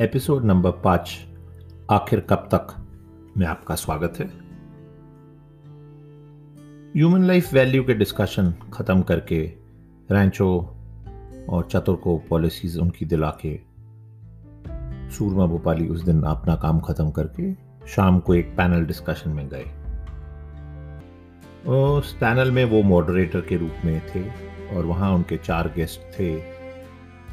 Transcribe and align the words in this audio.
Episode 0.00 0.44
number 0.44 0.70
पाँच, 0.70 1.26
आखिर 1.90 2.20
कब 2.20 2.48
तक? 2.54 2.86
में 3.36 3.46
आपका 3.46 3.74
स्वागत 3.74 4.12
है। 4.18 4.26
ह्यूमन 6.96 7.24
लाइफ 7.24 7.52
वैल्यू 7.54 7.84
के 7.84 7.94
डिस्कशन 7.94 8.54
खत्म 8.72 9.02
करके 9.02 9.52
रैंचो 10.10 10.76
और 11.48 11.68
चतुर 11.70 11.96
को 11.96 12.18
पॉलिसीज़ 12.18 12.80
उनकी 12.80 13.06
दिला 13.06 13.30
के 13.30 13.60
सूरमा 15.10 15.46
भोपाली 15.46 15.88
उस 15.88 16.02
दिन 16.02 16.22
अपना 16.22 16.56
काम 16.56 16.80
खत्म 16.80 17.10
करके 17.10 17.54
शाम 17.88 18.18
को 18.18 18.34
एक 18.34 18.56
पैनल 18.56 18.84
डिस्कशन 18.84 19.30
में 19.30 19.48
गए। 19.48 19.64
उस 21.72 22.12
पैनल 22.12 22.50
में 22.50 22.64
वो 22.64 22.82
मॉडरेटर 22.82 23.40
के 23.40 23.56
रूप 23.56 23.74
में 23.84 24.02
थे 24.14 24.28
और 24.76 24.84
वहाँ 24.84 25.12
उनके 25.12 25.36
चार 25.36 25.72
गेस्ट 25.76 26.00
थे, 26.00 26.40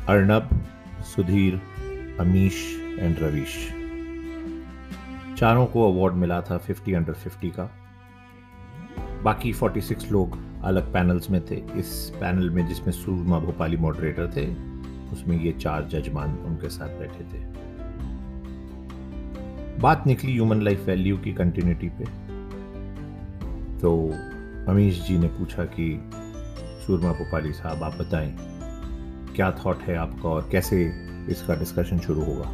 अर्नब, 0.08 0.50
सुधीर 1.02 1.62
अमीश 2.20 2.80
एंड 3.00 3.16
रवीश। 3.20 3.70
चारों 5.40 5.66
को 5.66 5.94
अवार्ड 5.94 6.14
मिला 6.14 6.42
था 6.42 6.58
50 6.58 6.94
अंडर 6.94 7.14
50 7.14 7.50
का। 7.50 7.72
बाकी 9.24 9.54
46 9.54 10.12
लोग 10.12 10.38
अलग 10.64 10.94
पैनल्स 10.94 11.30
में 11.30 11.46
थे। 11.46 11.56
इस 11.56 12.14
पैनल 12.20 12.50
में 12.50 12.68
जिसमें 12.68 12.92
सूरमा 12.92 13.40
भोपाली 13.40 13.78
मॉडरेटर 13.78 14.28
थे, 14.28 14.54
उसमें 15.12 15.42
ये 15.42 15.52
चार 15.52 15.84
जजमान 15.84 16.30
उनके 16.30 16.70
साथ 16.70 16.90
बैठे 16.90 17.24
थे। 17.24 17.44
बात 19.80 20.08
निकली 20.08 20.32
ह्यूमन 20.32 20.62
लाइफ 20.62 20.86
वैल्यू 20.86 21.18
की 21.18 21.34
कंटिन्यूटी 21.34 21.90
पे। 21.90 22.04
तो 23.80 24.12
अमीश 24.72 25.08
जी 25.08 25.18
ने 25.18 25.28
पूछा 25.28 25.66
कि, 25.66 26.10
सूरमा 26.88 27.12
भोपाली 27.12 27.54
साहब, 27.54 27.84
आप 27.84 27.94
बताएँ, 27.94 28.38
क्या 29.36 29.52
थॉट 29.52 29.82
है 29.82 29.96
आपका 29.96 30.30
और 30.30 30.50
कैसे 30.52 31.13
इसका 31.30 31.56
डिस्कशन 31.56 32.00
शुरू 32.00 32.24
होगा। 32.24 32.50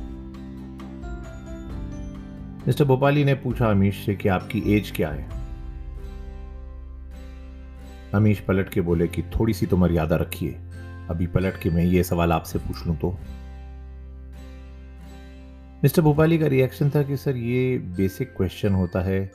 मिस्टर 2.67 2.85
भोपाली 2.85 3.23
ने 3.23 3.33
पूछा 3.33 3.71
अमीश 3.71 4.05
से 4.05 4.15
कि 4.15 4.29
आपकी 4.29 4.59
एज 4.75 4.91
क्या 4.95 5.09
है? 5.09 5.29
अमीश 8.13 8.39
पलट 8.39 8.69
के 8.69 8.81
बोले 8.81 9.07
कि 9.07 9.21
थोड़ी 9.21 9.53
सी 9.53 9.65
तो 9.65 9.77
मर्यादा 9.77 10.15
रखिए। 10.15 10.51
अभी 11.09 11.27
पलट 11.27 11.61
के 11.61 11.69
मैं 11.69 11.83
ये 11.83 12.03
सवाल 12.03 12.31
आपसे 12.31 12.59
पूछ 12.59 12.87
लूँ 12.87 12.95
तो। 12.97 13.19
मिस्टर 15.83 16.01
भोपाली 16.01 16.37
का 16.37 16.47
रिएक्शन 16.47 16.89
था 16.89 17.03
कि 17.03 17.17
सर 17.17 17.35
ये 17.35 17.77
बेसिक 17.77 18.33
क्वेश्चन 18.37 18.73
होता 18.73 19.01
है 19.01 19.31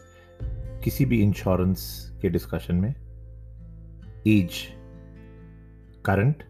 किसी 0.85 1.05
भी 1.05 1.23
इंश्योरेंस 1.23 2.11
के 2.23 2.29
डिस्कशन 2.29 2.75
में। 2.75 2.95
एज 4.27 4.51
करंट 6.05 6.43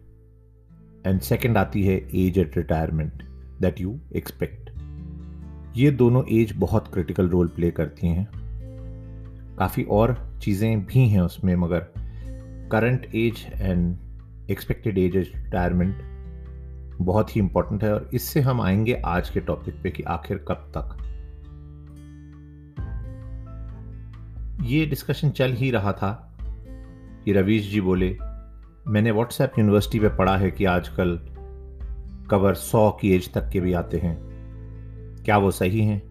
एंड 1.05 1.19
सेकेंड 1.19 1.57
आती 1.57 1.83
है 1.83 1.95
age 2.15 2.39
at 2.39 2.57
retirement 2.57 3.23
that 3.61 3.81
you 3.81 3.99
expect 4.15 4.69
ये 5.77 5.91
दोनों 5.91 6.23
एज 6.31 6.53
बहुत 6.55 6.93
क्रिटिकल 6.93 7.29
रोल 7.29 7.47
प्ले 7.47 7.71
करती 7.71 8.07
हैं। 8.07 8.29
काफ़ी 9.57 9.83
और 9.83 10.37
चीज़ें 10.41 10.85
भी 10.85 11.07
हैं 11.09 11.21
उसमें, 11.21 11.55
मगर 11.55 11.79
current 12.71 13.05
age 13.15 13.45
and 13.53 13.97
expected 14.49 14.97
age 14.97 15.15
age 15.15 15.31
retirement 15.35 15.97
बहुत 17.01 17.35
ही 17.35 17.41
इंपॉर्टेंट 17.41 17.83
है 17.83 17.93
और 17.93 18.09
इससे 18.13 18.41
हम 18.41 18.61
आएँगे 18.61 19.01
आज 19.05 19.29
के 19.29 19.39
टॉपिक 19.39 19.81
पे 19.83 19.91
कि 19.91 20.03
आखिर 20.03 20.37
कब 20.37 20.71
तक। 20.77 20.97
ये 24.63 24.85
डिस्कशन 24.85 25.29
चल 25.29 25.51
ही 25.51 25.71
रहा 25.71 25.91
था 25.91 26.37
कि 27.25 27.33
रवीश 27.33 27.71
जी 27.71 27.81
बोले 27.81 28.17
मैंने 28.87 29.11
व्हाट्सएप 29.11 29.53
यूनिवर्सिटी 29.59 29.99
पे 29.99 30.09
पढ़ा 30.09 30.37
है 30.37 30.51
कि 30.51 30.65
आजकल 30.65 31.19
कवर 32.29 32.53
सौ 32.53 32.91
की 32.91 33.15
एज 33.15 33.33
तक 33.33 33.49
के 33.49 33.59
भी 33.59 33.73
आते 33.73 33.97
हैं। 33.97 34.17
क्या 35.23 35.37
वो 35.37 35.51
सही 35.51 35.81
हैं? 35.81 36.01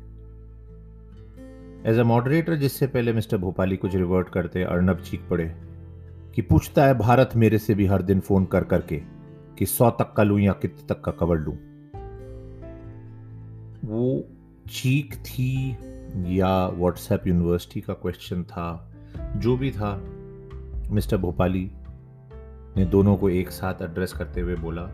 एज 1.86 1.98
अ 1.98 2.02
मॉडरेटर 2.02 2.54
जिससे 2.54 2.86
पहले 2.86 3.12
मिस्टर 3.12 3.36
भोपाली 3.36 3.76
कुछ 3.76 3.94
रिवर्ट 3.94 4.28
करते, 4.28 4.62
अर्नब 4.62 4.98
चीख 4.98 5.20
पड़े 5.30 5.54
कि 6.34 6.42
पूछता 6.42 6.86
है 6.86 6.98
भारत 6.98 7.30
मेरे 7.36 7.58
से 7.58 7.74
भी 7.74 7.86
हर 7.86 8.02
दिन 8.02 8.20
फ़ोन 8.20 8.44
कर 8.44 8.64
करके 8.64 9.02
कि 9.58 9.66
सौ 9.66 9.90
तक 9.90 10.12
का 10.16 10.22
लूँ 10.22 10.40
या 10.40 10.52
कितने 10.52 10.94
तक 10.94 11.00
का 11.00 11.12
कवर 11.12 11.36
लूँ। 11.36 11.54
वो 13.84 14.24
चीख 14.70 15.16
थी 15.16 15.76
या 16.38 16.68
व्हाट्सएप 16.68 17.26
यूनिवर्सिटी 17.26 17.80
का 17.80 17.94
क्वेश्चन 17.94 18.42
था, 18.42 18.94
जो 19.36 19.56
भी 19.56 19.70
था 19.70 19.96
मिस्टर 20.90 21.16
भोपाली 21.16 21.70
ने 22.76 22.84
दोनों 22.84 23.16
को 23.16 23.28
एक 23.30 23.50
साथ 23.50 23.82
एड्रेस 23.82 24.12
करते 24.12 24.40
हुए 24.40 24.54
बोला 24.56 24.88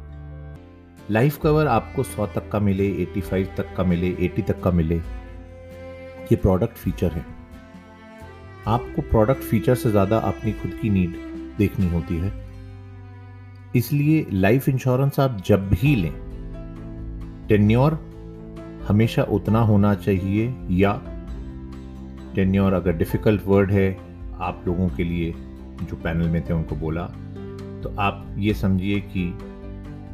लाइफ 1.10 1.38
कवर 1.42 1.66
आपको 1.66 2.02
100 2.02 2.26
तक 2.34 2.48
का 2.50 2.60
मिले 2.60 2.88
85 3.04 3.56
तक 3.56 3.74
का 3.76 3.84
मिले 3.84 4.10
80 4.26 4.42
तक 4.48 4.60
का 4.62 4.70
मिले। 4.70 4.96
ये 4.96 6.36
प्रोडक्ट 6.36 6.76
फीचर 6.76 7.12
है। 7.12 7.24
आपको 8.66 9.02
प्रोडक्ट 9.02 9.42
फीचर 9.42 9.74
से 9.74 9.90
ज़्यादा 9.90 10.19
अपनी 10.19 10.52
खुद 10.52 10.78
की 10.82 10.90
नीड 10.90 11.16
देखनी 11.58 11.88
होती 11.88 12.16
है। 12.16 12.32
इसलिए 13.76 14.26
लाइफ 14.32 14.69
इंश्योरेंस 14.69 15.20
आप 15.20 15.40
जब 15.46 15.69
भी 15.70 15.94
लें 15.96 16.12
टेन्योर 17.48 17.98
हमेशा 18.88 19.22
उतना 19.22 19.60
होना 19.60 19.94
चाहिए 19.94 20.54
या 20.70 20.92
टेन्योर 22.34 22.72
अगर 22.72 22.92
डिफ़िकल्ट 22.92 23.42
वर्ड 23.46 23.70
है, 23.70 23.90
आप 24.40 24.64
लोगों 24.66 24.88
के 24.88 25.04
लिए 25.04 25.32
जो 25.82 25.96
पैनल 25.96 26.28
में 26.28 26.44
थे 26.48 26.52
उनको 26.52 26.76
बोला 26.76 27.08
तो 27.82 27.94
आप 27.98 28.34
ये 28.38 28.54
समझिए 28.54 29.00
कि 29.00 29.38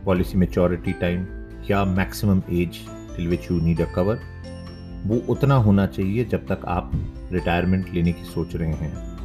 पॉलिसी 0.05 0.39
मेचोरिटी 0.39 0.93
टाइम 0.93 1.27
या 1.71 1.85
maximum 1.85 2.43
age 2.51 2.79
till 3.17 3.29
which 3.29 3.51
you 3.51 3.61
need 3.61 3.81
a 3.81 3.93
cover 3.95 4.21
वो 5.07 5.17
उतना 5.29 5.55
होना 5.55 5.87
चाहिए 5.87 6.25
जब 6.25 6.47
तक 6.47 6.65
आप 6.67 6.91
रिटायरमेंट 7.33 7.89
लेने 7.95 8.13
की 8.13 8.25
सोच 8.25 8.57
रहे 8.57 8.73
हैं। 8.73 9.17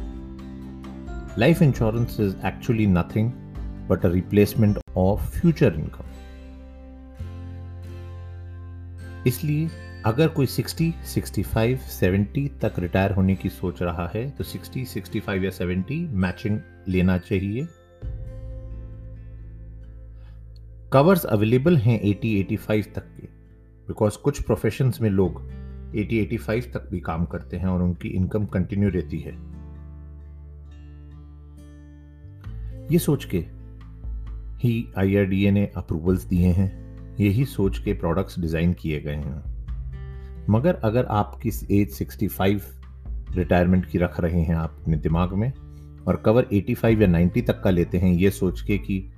Life 1.38 1.62
insurance 1.62 2.16
is 2.20 2.36
actually 2.46 2.86
nothing 2.86 3.32
but 3.88 4.06
a 4.06 4.08
replacement 4.08 4.78
of 4.96 5.40
future 5.40 5.74
income 5.74 6.10
इसलिए 9.26 9.68
अगर 10.06 10.28
कोई 10.28 10.46
60, 10.46 10.92
65, 11.06 11.78
70 12.00 12.48
तक 12.60 12.78
रिटायर 12.78 13.12
होने 13.12 13.34
की 13.34 13.48
सोच 13.48 13.82
रहा 13.82 14.10
है 14.14 14.30
तो 14.30 14.44
60, 14.44 14.84
65 14.86 15.44
या 15.44 15.50
70 15.50 15.98
मैचिंग 16.14 16.58
लेना 16.88 17.18
चाहिए। 17.18 17.66
कवर्स 20.92 21.24
अवेलेबल 21.24 21.76
हैं 21.76 22.00
80 22.02 22.42
85 22.42 22.86
तक 22.94 23.02
के 23.02 23.26
बिकॉज़ 23.88 24.18
कुछ 24.18 24.42
प्रोफेशंस 24.42 25.00
में 25.00 25.10
लोग 25.10 25.50
80 25.94 26.26
85 26.26 26.72
तक 26.72 26.88
भी 26.90 27.00
काम 27.00 27.24
करते 27.24 27.56
हैं 27.56 27.66
और 27.66 27.82
उनकी 27.82 28.08
इनकम 28.08 28.46
कंटिन्यू 28.46 28.90
रहती 28.90 29.18
है। 29.18 29.32
ये 32.92 32.98
सोच 32.98 33.24
के 33.24 33.38
ही 34.58 34.88
आईआरडीए 34.98 35.50
ने 35.50 35.70
अप्रूवल्स 35.76 36.24
दिए 36.24 36.46
हैं, 36.46 36.96
यही 37.20 37.44
सोच 37.44 37.78
के 37.78 37.92
प्रोडक्ट्स 37.92 38.38
डिज़ाइन 38.38 38.72
किए 38.72 39.00
गए 39.00 39.14
हैं। 39.14 39.42
मगर 40.50 40.74
अगर 40.74 41.04
आप 41.04 41.40
किस 41.42 41.70
एज 41.70 41.90
65 41.90 42.62
रिटायरमेंट 43.36 43.86
की 43.86 43.98
रख 43.98 44.20
रहे 44.20 44.42
हैं 44.42 44.54
आप 44.54 44.76
अपने 44.82 44.96
दिमाग 44.96 45.32
में, 45.32 45.52
और 46.06 46.16
कवर 46.16 46.46
85 46.52 47.02
या 47.02 47.08
90 47.08 47.42
तक 47.42 47.62
का 47.62 47.70
लेते 47.70 47.98
हैं, 47.98 48.12
ये 48.12 48.30
सोच 48.30 48.60
के 48.60 48.78
कि 48.78 49.11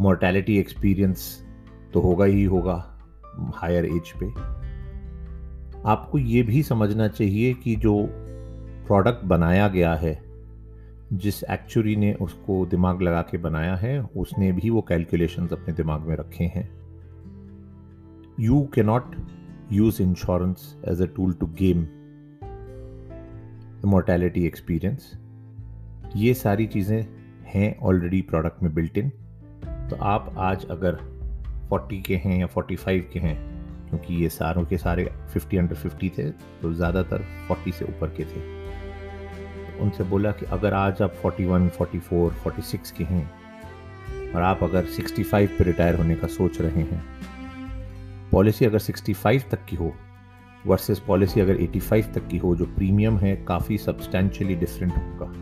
मोर्टेलिटी 0.00 0.58
एक्सपीरियंस 0.58 1.46
तो 1.94 2.00
होगा 2.00 2.24
ही 2.24 2.44
होगा 2.44 2.74
हायर 3.54 3.84
एज 3.84 4.12
पे। 4.22 4.26
आपको 5.86 6.18
ये 6.18 6.42
भी 6.42 6.62
समझना 6.62 7.08
चाहिए 7.08 7.54
कि 7.54 7.76
जो 7.76 8.06
प्रोडक्ट 8.86 9.24
बनाया 9.24 9.68
गया 9.68 9.94
है, 9.94 10.22
जिस 11.12 11.42
एक्चुअली 11.44 11.96
ने 11.96 12.12
उसको 12.14 12.66
दिमाग 12.66 13.02
लगा 13.02 13.22
के 13.22 13.38
बनाया 13.38 13.74
है, 13.74 14.00
उसने 14.00 14.52
भी 14.52 14.70
वो 14.70 14.82
कैलकुलेशंस 14.82 15.52
अपने 15.52 15.74
दिमाग 15.74 16.00
में 16.00 16.16
रखे 16.16 16.44
हैं। 16.44 16.68
You 18.40 18.68
can 18.74 18.82
not 18.82 19.16
use 19.72 20.02
insurance 20.02 20.76
as 20.88 21.02
a 21.02 21.06
tool 21.06 21.32
to 21.32 21.46
game 21.46 21.86
mortality 23.88 24.46
experience 24.46 25.12
ये 26.16 26.34
सारी 26.34 26.66
चीज़ें 26.66 27.06
हैं 27.44 27.78
ऑलरेडी 27.78 28.22
प्रोडक्ट 28.22 28.62
में 28.62 28.74
बिल्ट 28.74 28.98
इन 28.98 29.12
तो 29.90 29.96
आप 29.96 30.34
आज 30.38 30.64
अगर 30.70 30.96
40 31.70 32.02
के 32.06 32.16
हैं 32.16 32.38
या 32.40 32.46
45 32.46 33.02
के 33.12 33.18
हैं 33.18 33.36
क्योंकि 33.88 34.14
ये 34.14 34.28
सारों 34.28 34.64
के 34.64 34.78
सारे 34.78 35.04
50 35.36 35.58
अंडर 35.58 35.76
50 35.76 36.10
थे 36.18 36.30
तो 36.62 36.72
ज़्यादातर 36.72 37.24
40 37.50 37.72
से 37.72 37.84
ऊपर 37.84 38.08
के 38.08 38.24
थे। 38.24 38.40
तो 39.66 39.82
उनसे 39.84 40.04
बोला 40.04 40.32
कि 40.32 40.46
अगर 40.46 40.74
आज 40.74 41.02
आप 41.02 41.14
41, 41.24 41.68
44, 41.70 42.30
46 42.44 42.90
के 42.90 43.04
हैं 43.04 43.30
और 44.34 44.42
आप 44.42 44.62
अगर 44.62 44.86
65 44.86 45.46
पे 45.48 45.64
रिटायर 45.64 45.94
होने 45.94 46.14
का 46.14 46.28
सोच 46.28 46.60
रहे 46.60 46.82
हैं 46.82 47.02
पॉलिसी 48.32 48.64
अगर 48.64 48.78
65 48.78 49.50
तक 49.50 49.64
की 49.64 49.76
हो 49.76 49.92
वर्सेस 50.66 50.98
पॉलिसी 50.98 51.40
अगर 51.40 51.56
85 51.56 52.14
तक 52.14 52.28
की 52.28 52.38
हो 52.38 52.56
जो 52.56 52.64
प्रीमियम 52.64 53.18
है 53.18 53.36
काफ़ी 53.44 53.78
सब्सटैंशियली 53.78 54.54
डिफरेंट 54.54 54.92
होगा। 54.92 55.32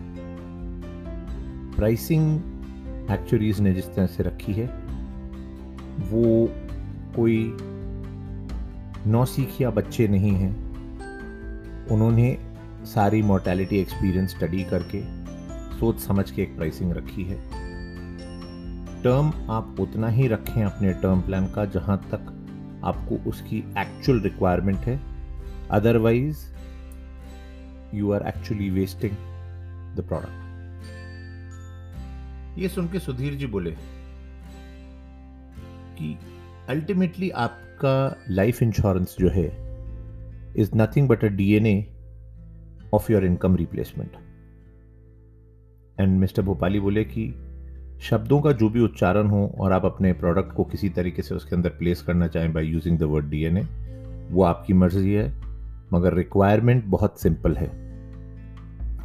प्राइसिंग 1.77 2.41
एक्चुअलीज 3.11 3.61
ने 3.61 3.73
जिस 3.73 3.95
तरह 3.95 4.07
से 4.07 4.23
रखी 4.23 4.53
है, 4.53 4.67
वो 6.11 6.51
कोई 7.17 7.57
नौसिखिया 9.07 9.71
बच्चे 9.71 10.09
नहीं 10.09 10.33
हैं। 10.33 10.55
उन्होंने 11.87 12.39
सारी 12.85 13.23
मोर्टेलिटी 13.23 13.79
एक्सपीरियंस 13.79 14.31
स्टडी 14.31 14.65
करके 14.65 15.03
सोच 15.79 15.99
समझ 15.99 16.31
के 16.31 16.43
एक 16.43 16.57
प्राइसिंग 16.57 16.93
रखी 16.93 17.25
है। 17.25 17.37
टर्म 19.03 19.33
आप 19.51 19.77
उतना 19.81 20.09
ही 20.09 20.29
रखें 20.29 20.65
अपने 20.65 20.93
टर्म 20.93 21.21
प्लान 21.21 21.47
का, 21.47 21.65
जहाँ 21.65 21.99
तक 22.15 22.33
आपको 22.85 23.31
उसकी 23.31 23.59
एक्चुअल 23.79 24.21
रिक्वायरमेंट 24.21 24.79
है। 24.79 25.01
Otherwise 25.71 26.39
you 27.95 28.13
are 28.13 28.27
actually 28.29 28.71
wasting 28.71 29.13
the 29.97 30.05
product 30.09 30.46
ये 32.59 32.69
सुन 32.69 32.89
के 32.89 32.99
सुधीर 32.99 33.35
जी 33.35 33.47
बोले 33.47 33.71
कि 35.99 36.19
अल्टीमेटली 36.69 37.31
आपका 37.31 38.17
लाइफ 38.31 38.63
इंश्योरेंस 38.63 39.17
जो 39.19 39.29
है 39.29 39.47
is 40.57 40.71
nothing 40.77 41.09
but 41.09 41.25
a 41.25 41.29
DNA 41.29 41.87
of 42.95 43.13
your 43.13 43.25
income 43.25 43.57
replacement 43.57 44.11
and 46.01 46.19
mister 46.19 46.43
Bhopali 46.43 46.81
बोले 46.81 47.05
कि 47.05 47.35
शब्दों 48.01 48.41
का 48.41 48.53
जो 48.53 48.69
भी 48.69 48.81
उच्चारण 48.81 49.27
हो 49.27 49.55
और 49.59 49.73
आप 49.73 49.85
अपने 49.85 50.13
प्रोडक्ट 50.13 50.53
को 50.53 50.65
किसी 50.65 50.89
तरीके 50.89 51.23
से 51.23 51.35
उसके 51.35 51.57
अंदर 51.57 51.71
प्लेस 51.71 52.03
करना 52.03 52.27
चाहें 52.27 52.53
by 52.53 52.65
using 52.65 52.99
the 52.99 53.03
word 53.03 53.27
DNA 53.27 53.61
वो 54.31 54.43
आपकी 54.43 54.73
मर्ज़ी 54.73 55.13
है, 55.13 55.29
मगर 55.93 56.15
रिक्वायरमेंट 56.15 56.85
बहुत 56.85 57.21
सिंपल 57.21 57.57
है। 57.57 57.69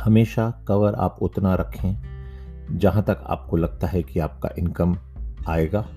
हमेशा 0.04 0.66
कवर 0.68 0.94
आप 0.94 1.18
उतना 1.22 1.56
रखें 1.56 2.11
जहाँ 2.78 3.04
तक 3.04 3.24
आपको 3.28 3.58
लगता 3.58 3.88
है 3.88 4.04
कि 4.04 4.20
आपका 4.20 4.50
इनकम 4.60 4.98
आएगा, 5.48 5.90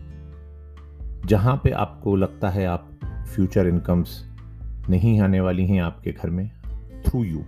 जहाँ 1.27 1.61
पे 1.65 1.71
आपको 1.71 2.17
लगता 2.17 2.51
है 2.51 2.67
आप 2.67 2.91
फ्यूचर 3.05 3.67
इनकम्स 3.67 4.31
नहीं 4.91 5.21
आने 5.21 5.41
वाली 5.41 5.67
हैं 5.67 5.83
आपके 5.83 6.13
घर 6.13 6.31
में 6.31 6.51
थ्रू 7.07 7.25
यू 7.25 7.45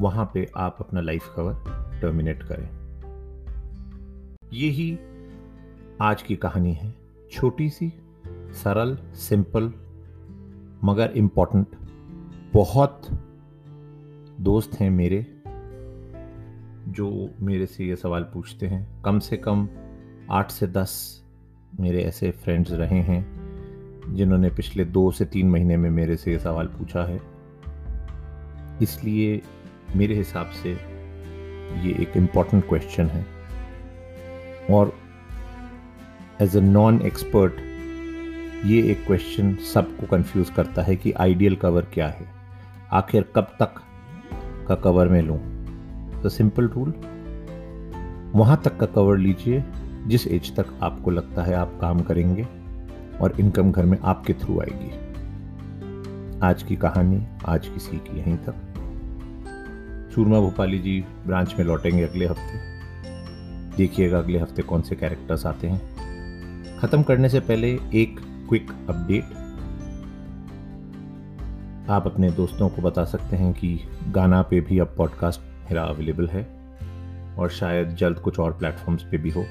वहाँ 0.00 0.30
पे 0.34 0.50
आप 0.56 0.76
अपना 0.80 1.00
लाइफ 1.00 1.34
कवर 1.36 1.54
टर्मिनेट 2.00 2.42
करें। 2.42 2.68
यही 4.52 4.98
आज 6.00 6.22
की 6.22 6.36
कहानी 6.36 6.72
है। 6.72 6.94
छोटी 7.32 7.70
सी, 7.70 7.92
सरल 8.52 8.98
सिंपल 9.14 9.72
मगर 10.84 11.10
इम्पोर्टेंट 11.10 11.66
बहुत 12.54 13.02
दोस्त 14.40 14.80
हैं 14.80 14.90
मेरे। 14.90 15.35
जो 16.88 17.30
मेरे 17.40 17.66
से 17.66 17.84
ये 17.84 17.96
सवाल 17.96 18.22
पूछते 18.22 18.66
हैं, 18.66 19.02
कम 19.02 19.18
से 19.18 19.36
कम 19.36 19.68
आठ 20.30 20.50
से 20.50 20.66
दस 20.66 21.22
मेरे 21.80 22.02
ऐसे 22.02 22.30
फ्रेंड्स 22.30 22.72
रहे 22.72 23.00
हैं, 23.00 23.36
जिन्होंने 24.14 24.50
पिछले 24.50 24.84
दो 24.84 25.10
से 25.10 25.24
तीन 25.24 25.50
महीने 25.50 25.76
में 25.76 25.90
मेरे 25.90 26.16
से 26.16 26.32
ये 26.32 26.38
सवाल 26.38 26.66
पूछा 26.66 27.04
है। 27.04 27.20
इसलिए 28.82 29.42
मेरे 29.96 30.14
हिसाब 30.14 30.46
से 30.46 30.72
ये 31.82 32.02
एक 32.02 32.16
इंपॉर्टेंट 32.16 32.68
क्वेश्चन 32.68 33.06
है। 33.06 33.26
और 34.70 34.92
एज 36.40 36.56
अ 36.56 36.60
नॉन 36.60 37.02
एक्सपर्ट 37.02 37.52
ये 38.66 38.90
एक 38.90 39.06
क्वेश्चन 39.06 39.54
सबको 39.54 40.06
कंफ्यूज 40.06 40.50
करता 40.50 40.82
है 40.82 40.96
कि 40.96 41.12
आइडियल 41.12 41.56
कवर 41.56 41.82
क्या 41.82 42.08
है? 42.08 42.26
आखिर 42.92 43.22
कब 43.22 43.56
तक 43.62 43.74
का 44.68 44.74
कवर 44.74 45.08
में 45.08 45.22
लूँ? 45.22 45.55
तो 46.22 46.28
सिंपल 46.28 46.68
रूल 46.68 46.94
वहाँ 48.34 48.60
तक 48.64 48.76
का 48.76 48.86
कवर 48.86 49.18
लीजिए, 49.18 49.64
जिस 50.06 50.26
एज 50.26 50.56
तक 50.56 50.66
आपको 50.82 51.10
लगता 51.10 51.42
है 51.42 51.54
आप 51.54 51.78
काम 51.80 52.00
करेंगे 52.00 52.46
और 53.20 53.40
इनकम 53.40 53.72
घर 53.72 53.84
में 53.84 53.98
आपके 54.04 54.32
थ्रू 54.32 54.60
आएगी। 54.60 54.90
आज 56.42 56.62
की 56.62 56.76
कहानी, 56.76 57.26
आज 57.46 57.68
की 57.68 57.78
सीख 57.78 58.02
यहीं 58.14 58.36
तक। 58.36 58.54
सूरमा 60.14 60.40
भोपाली 60.40 60.78
जी 60.78 61.04
ब्रांच 61.26 61.54
में 61.58 61.64
लौटेंगे 61.66 62.02
अगले 62.02 62.26
हफ़्ते। 62.26 63.76
देखिएगा 63.76 64.18
अगले 64.18 64.38
हफ़्ते 64.38 64.62
कौन 64.62 64.82
से 64.82 64.96
कैरेक्टर्स 64.96 65.46
आते 65.46 65.68
हैं। 65.68 66.78
ख़त्म 66.78 67.02
करने 67.02 67.28
से 67.28 67.40
पहले 67.40 67.72
एक 67.94 68.20
क्विक 68.48 68.70
अपडेट 68.88 69.24
आप 71.90 72.06
अपने 72.06 72.30
दोस्तों 72.30 72.68
को 72.68 72.82
बता 72.82 73.04
सकते 73.04 73.36
हैं 73.36 73.52
कि 73.52 73.78
गाना 74.08 74.42
पे 74.42 74.60
भी 74.60 74.78
अब 74.78 74.94
पॉडकास्ट 74.96 75.40
मेरा 75.66 75.82
अवेलेबल 75.82 76.28
है 76.28 76.42
और 77.38 77.50
शायद 77.50 77.94
जल्द 77.94 78.18
कुछ 78.18 78.38
और 78.38 78.52
प्लेटफॉर्म्स 78.52 79.02
पे 79.02 79.18
भी 79.18 79.30
हो। 79.30 79.44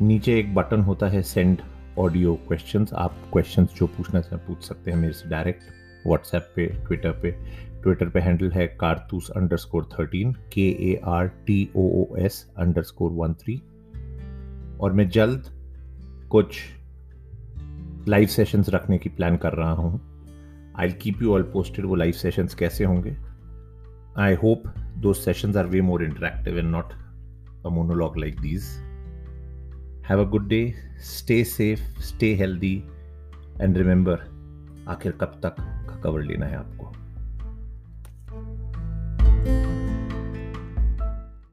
नीचे 0.00 0.38
एक 0.38 0.54
बटन 0.54 0.80
होता 0.80 1.08
है 1.08 1.22
सेंड 1.22 1.60
ऑडियो 1.98 2.34
क्वेश्चंस 2.48 2.92
आप 2.94 3.16
क्वेश्चंस 3.32 3.74
जो 3.76 3.86
पूछना 3.86 4.20
चाहें 4.20 4.46
पूछ 4.46 4.62
सकते 4.62 4.90
हैं 4.90 4.98
मेरे 4.98 5.12
से 5.12 5.28
डायरेक्ट 5.28 5.62
व्हाट्सएप 6.06 6.52
पे 6.56 6.66
ट्विटर 6.66 7.10
पे। 7.10 7.30
ट्विटर 7.82 8.08
पे 8.08 8.20
हैंडल 8.20 8.50
है 8.50 8.66
कारतूस 8.80 9.30
अंडर 9.30 9.56
स्कोर 9.56 9.88
थर्टीन 9.92 10.32
के 10.52 10.68
A 10.90 11.00
R 11.04 11.26
T 11.46 11.68
O 11.76 11.88
O 12.02 12.16
S 12.16 12.46
underscore 12.82 13.10
one 13.10 13.34
three 13.34 13.56
और 14.80 14.92
मैं 14.92 15.08
जल्द 15.08 15.44
कुछ 16.30 16.60
लाइव 18.08 18.26
सेशंस 18.26 18.68
रखने 18.68 18.98
की 18.98 19.08
प्लान 19.08 19.36
कर 19.36 19.52
रहा 19.52 19.72
हूँ। 19.72 20.00
I 20.78 20.92
keep 20.92 21.22
you 21.22 21.32
all 21.34 21.42
posted 21.42 21.84
वो 21.84 21.94
लाइव 21.94 22.12
सेशंस 22.12 22.54
कैसे 22.54 22.84
होंगे। 22.84 23.16
आई 24.18 24.34
होप 24.34 24.62
दो 24.78 25.12
sessions 25.12 25.56
are 25.56 25.66
way 25.66 25.80
more 25.80 26.04
interactive 26.04 26.58
and 26.58 26.68
not 26.68 26.92
a 27.66 27.68
monologue 27.68 28.18
like 28.18 28.40
these 28.40 28.64
have 30.08 30.26
a 30.26 30.30
good 30.30 30.48
day 30.48 30.74
stay 31.00 31.44
safe 31.44 31.80
stay 32.00 32.34
healthy 32.34 32.84
and 33.60 33.78
remember 33.78 34.20
आखिर 34.88 35.12
कब 35.12 35.40
तक 35.46 35.56
कवर 36.04 36.22
लेना 36.22 36.46
है 36.46 36.56
आपको? 36.56 36.92